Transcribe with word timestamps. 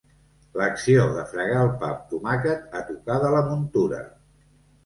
L'acció 0.59 1.03
de 1.17 1.25
fregar 1.33 1.59
el 1.65 1.69
pa 1.83 1.89
amb 1.97 2.09
tomàquet 2.13 2.75
a 2.81 2.81
tocar 2.89 3.19
de 3.27 3.33
la 3.37 3.47
muntura. 3.51 4.01